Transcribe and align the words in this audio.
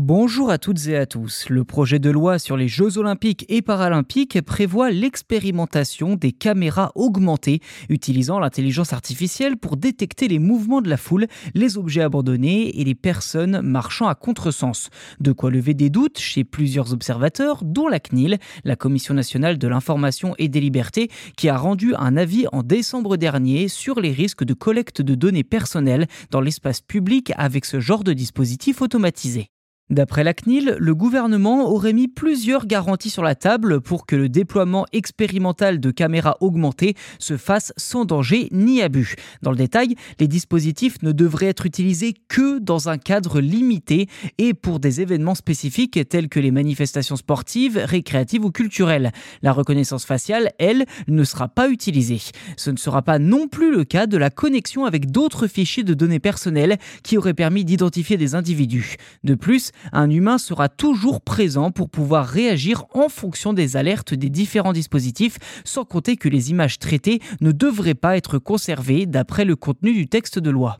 Bonjour 0.00 0.52
à 0.52 0.58
toutes 0.58 0.86
et 0.86 0.96
à 0.96 1.06
tous. 1.06 1.48
Le 1.48 1.64
projet 1.64 1.98
de 1.98 2.08
loi 2.08 2.38
sur 2.38 2.56
les 2.56 2.68
Jeux 2.68 2.98
olympiques 2.98 3.44
et 3.48 3.62
paralympiques 3.62 4.40
prévoit 4.42 4.92
l'expérimentation 4.92 6.14
des 6.14 6.30
caméras 6.30 6.92
augmentées 6.94 7.58
utilisant 7.88 8.38
l'intelligence 8.38 8.92
artificielle 8.92 9.56
pour 9.56 9.76
détecter 9.76 10.28
les 10.28 10.38
mouvements 10.38 10.82
de 10.82 10.88
la 10.88 10.98
foule, 10.98 11.26
les 11.52 11.76
objets 11.76 12.02
abandonnés 12.02 12.80
et 12.80 12.84
les 12.84 12.94
personnes 12.94 13.60
marchant 13.60 14.06
à 14.06 14.14
contresens. 14.14 14.88
De 15.18 15.32
quoi 15.32 15.50
lever 15.50 15.74
des 15.74 15.90
doutes 15.90 16.20
chez 16.20 16.44
plusieurs 16.44 16.92
observateurs, 16.92 17.64
dont 17.64 17.88
la 17.88 17.98
CNIL, 17.98 18.38
la 18.62 18.76
Commission 18.76 19.14
nationale 19.14 19.58
de 19.58 19.66
l'information 19.66 20.36
et 20.38 20.46
des 20.46 20.60
libertés, 20.60 21.10
qui 21.36 21.48
a 21.48 21.58
rendu 21.58 21.96
un 21.96 22.16
avis 22.16 22.46
en 22.52 22.62
décembre 22.62 23.16
dernier 23.16 23.66
sur 23.66 23.98
les 23.98 24.12
risques 24.12 24.44
de 24.44 24.54
collecte 24.54 25.02
de 25.02 25.16
données 25.16 25.42
personnelles 25.42 26.06
dans 26.30 26.40
l'espace 26.40 26.82
public 26.82 27.32
avec 27.36 27.64
ce 27.64 27.80
genre 27.80 28.04
de 28.04 28.12
dispositif 28.12 28.80
automatisé. 28.80 29.50
D'après 29.90 30.22
la 30.22 30.34
CNIL, 30.34 30.76
le 30.78 30.94
gouvernement 30.94 31.70
aurait 31.70 31.94
mis 31.94 32.08
plusieurs 32.08 32.66
garanties 32.66 33.08
sur 33.08 33.22
la 33.22 33.34
table 33.34 33.80
pour 33.80 34.04
que 34.04 34.16
le 34.16 34.28
déploiement 34.28 34.84
expérimental 34.92 35.80
de 35.80 35.90
caméras 35.90 36.36
augmentées 36.40 36.94
se 37.18 37.38
fasse 37.38 37.72
sans 37.78 38.04
danger 38.04 38.48
ni 38.52 38.82
abus. 38.82 39.14
Dans 39.40 39.50
le 39.50 39.56
détail, 39.56 39.94
les 40.20 40.28
dispositifs 40.28 41.00
ne 41.02 41.12
devraient 41.12 41.46
être 41.46 41.64
utilisés 41.64 42.12
que 42.28 42.58
dans 42.58 42.90
un 42.90 42.98
cadre 42.98 43.40
limité 43.40 44.08
et 44.36 44.52
pour 44.52 44.78
des 44.78 45.00
événements 45.00 45.34
spécifiques 45.34 45.98
tels 46.10 46.28
que 46.28 46.38
les 46.38 46.50
manifestations 46.50 47.16
sportives, 47.16 47.80
récréatives 47.82 48.44
ou 48.44 48.50
culturelles. 48.50 49.10
La 49.40 49.52
reconnaissance 49.52 50.04
faciale, 50.04 50.50
elle, 50.58 50.84
ne 51.06 51.24
sera 51.24 51.48
pas 51.48 51.70
utilisée. 51.70 52.20
Ce 52.58 52.70
ne 52.70 52.76
sera 52.76 53.00
pas 53.00 53.18
non 53.18 53.48
plus 53.48 53.74
le 53.74 53.84
cas 53.84 54.06
de 54.06 54.18
la 54.18 54.28
connexion 54.28 54.84
avec 54.84 55.10
d'autres 55.10 55.46
fichiers 55.46 55.82
de 55.82 55.94
données 55.94 56.20
personnelles 56.20 56.76
qui 57.02 57.16
auraient 57.16 57.32
permis 57.32 57.64
d'identifier 57.64 58.18
des 58.18 58.34
individus. 58.34 58.96
De 59.24 59.34
plus, 59.34 59.72
un 59.92 60.10
humain 60.10 60.38
sera 60.38 60.68
toujours 60.68 61.20
présent 61.20 61.70
pour 61.70 61.90
pouvoir 61.90 62.26
réagir 62.26 62.84
en 62.94 63.08
fonction 63.08 63.52
des 63.52 63.76
alertes 63.76 64.14
des 64.14 64.30
différents 64.30 64.72
dispositifs, 64.72 65.38
sans 65.64 65.84
compter 65.84 66.16
que 66.16 66.28
les 66.28 66.50
images 66.50 66.78
traitées 66.78 67.20
ne 67.40 67.52
devraient 67.52 67.94
pas 67.94 68.16
être 68.16 68.38
conservées 68.38 69.06
d'après 69.06 69.44
le 69.44 69.56
contenu 69.56 69.92
du 69.92 70.08
texte 70.08 70.38
de 70.38 70.50
loi. 70.50 70.78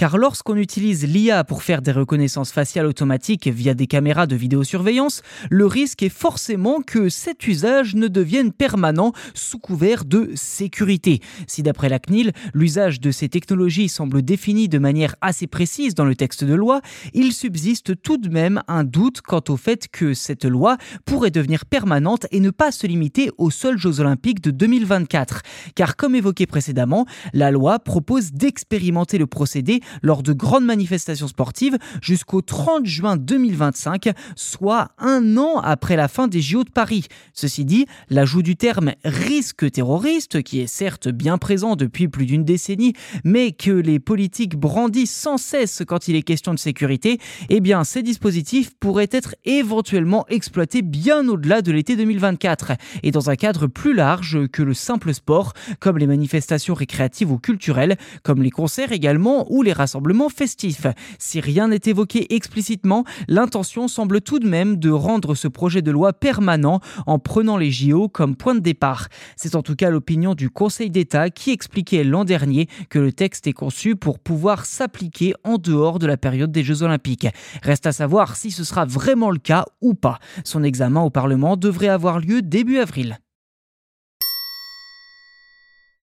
Car 0.00 0.16
lorsqu'on 0.16 0.56
utilise 0.56 1.04
l'IA 1.04 1.44
pour 1.44 1.62
faire 1.62 1.82
des 1.82 1.92
reconnaissances 1.92 2.52
faciales 2.52 2.86
automatiques 2.86 3.48
via 3.48 3.74
des 3.74 3.86
caméras 3.86 4.26
de 4.26 4.34
vidéosurveillance, 4.34 5.20
le 5.50 5.66
risque 5.66 6.02
est 6.02 6.08
forcément 6.08 6.80
que 6.80 7.10
cet 7.10 7.46
usage 7.46 7.94
ne 7.94 8.08
devienne 8.08 8.50
permanent 8.50 9.12
sous 9.34 9.58
couvert 9.58 10.06
de 10.06 10.30
sécurité. 10.36 11.20
Si 11.46 11.62
d'après 11.62 11.90
la 11.90 11.98
CNIL, 11.98 12.32
l'usage 12.54 12.98
de 12.98 13.10
ces 13.10 13.28
technologies 13.28 13.90
semble 13.90 14.22
défini 14.22 14.70
de 14.70 14.78
manière 14.78 15.16
assez 15.20 15.46
précise 15.46 15.94
dans 15.94 16.06
le 16.06 16.16
texte 16.16 16.44
de 16.44 16.54
loi, 16.54 16.80
il 17.12 17.34
subsiste 17.34 18.00
tout 18.00 18.16
de 18.16 18.30
même 18.30 18.62
un 18.68 18.84
doute 18.84 19.20
quant 19.20 19.44
au 19.50 19.58
fait 19.58 19.86
que 19.88 20.14
cette 20.14 20.46
loi 20.46 20.78
pourrait 21.04 21.30
devenir 21.30 21.66
permanente 21.66 22.26
et 22.30 22.40
ne 22.40 22.48
pas 22.48 22.72
se 22.72 22.86
limiter 22.86 23.32
aux 23.36 23.50
seuls 23.50 23.76
Jeux 23.76 24.00
olympiques 24.00 24.40
de 24.40 24.50
2024. 24.50 25.42
Car 25.74 25.96
comme 25.96 26.14
évoqué 26.14 26.46
précédemment, 26.46 27.04
la 27.34 27.50
loi 27.50 27.78
propose 27.80 28.32
d'expérimenter 28.32 29.18
le 29.18 29.26
procédé 29.26 29.82
lors 30.02 30.22
de 30.22 30.32
grandes 30.32 30.64
manifestations 30.64 31.28
sportives 31.28 31.78
jusqu'au 32.02 32.42
30 32.42 32.86
juin 32.86 33.16
2025, 33.16 34.10
soit 34.36 34.88
un 34.98 35.36
an 35.36 35.60
après 35.60 35.96
la 35.96 36.08
fin 36.08 36.28
des 36.28 36.40
JO 36.40 36.64
de 36.64 36.70
Paris. 36.70 37.06
Ceci 37.34 37.64
dit, 37.64 37.86
l'ajout 38.08 38.42
du 38.42 38.56
terme 38.56 38.92
risque 39.04 39.70
terroriste, 39.70 40.42
qui 40.42 40.60
est 40.60 40.66
certes 40.66 41.08
bien 41.08 41.38
présent 41.38 41.76
depuis 41.76 42.08
plus 42.08 42.26
d'une 42.26 42.44
décennie, 42.44 42.94
mais 43.24 43.52
que 43.52 43.70
les 43.70 43.98
politiques 43.98 44.56
brandissent 44.56 45.14
sans 45.14 45.38
cesse 45.38 45.82
quand 45.86 46.08
il 46.08 46.16
est 46.16 46.22
question 46.22 46.54
de 46.54 46.58
sécurité, 46.58 47.18
eh 47.48 47.60
bien 47.60 47.84
ces 47.84 48.02
dispositifs 48.02 48.70
pourraient 48.78 49.08
être 49.10 49.34
éventuellement 49.44 50.26
exploités 50.28 50.82
bien 50.82 51.28
au-delà 51.28 51.62
de 51.62 51.72
l'été 51.72 51.96
2024 51.96 52.72
et 53.02 53.10
dans 53.10 53.30
un 53.30 53.36
cadre 53.36 53.66
plus 53.66 53.94
large 53.94 54.46
que 54.48 54.62
le 54.62 54.74
simple 54.74 55.14
sport, 55.14 55.52
comme 55.78 55.98
les 55.98 56.06
manifestations 56.06 56.74
récréatives 56.74 57.30
ou 57.30 57.38
culturelles, 57.38 57.96
comme 58.22 58.42
les 58.42 58.50
concerts 58.50 58.92
également 58.92 59.46
ou 59.50 59.62
les 59.62 59.72
rassemblements 59.80 60.28
festifs. 60.28 60.86
Si 61.18 61.40
rien 61.40 61.68
n'est 61.68 61.80
évoqué 61.86 62.34
explicitement, 62.34 63.04
l'intention 63.28 63.88
semble 63.88 64.20
tout 64.20 64.38
de 64.38 64.46
même 64.46 64.76
de 64.76 64.90
rendre 64.90 65.34
ce 65.34 65.48
projet 65.48 65.80
de 65.80 65.90
loi 65.90 66.12
permanent 66.12 66.80
en 67.06 67.18
prenant 67.18 67.56
les 67.56 67.70
JO 67.70 68.08
comme 68.08 68.36
point 68.36 68.54
de 68.54 68.60
départ. 68.60 69.08
C'est 69.36 69.54
en 69.54 69.62
tout 69.62 69.76
cas 69.76 69.90
l'opinion 69.90 70.34
du 70.34 70.50
Conseil 70.50 70.90
d'État 70.90 71.30
qui 71.30 71.50
expliquait 71.50 72.04
l'an 72.04 72.24
dernier 72.24 72.68
que 72.90 72.98
le 72.98 73.12
texte 73.12 73.46
est 73.46 73.54
conçu 73.54 73.96
pour 73.96 74.18
pouvoir 74.18 74.66
s'appliquer 74.66 75.32
en 75.44 75.56
dehors 75.56 75.98
de 75.98 76.06
la 76.06 76.18
période 76.18 76.52
des 76.52 76.62
Jeux 76.62 76.82
olympiques. 76.82 77.28
Reste 77.62 77.86
à 77.86 77.92
savoir 77.92 78.36
si 78.36 78.50
ce 78.50 78.64
sera 78.64 78.84
vraiment 78.84 79.30
le 79.30 79.38
cas 79.38 79.64
ou 79.80 79.94
pas. 79.94 80.18
Son 80.44 80.62
examen 80.62 81.00
au 81.00 81.10
Parlement 81.10 81.56
devrait 81.56 81.88
avoir 81.88 82.20
lieu 82.20 82.42
début 82.42 82.78
avril. 82.78 83.18